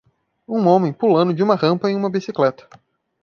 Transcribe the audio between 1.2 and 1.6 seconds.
de uma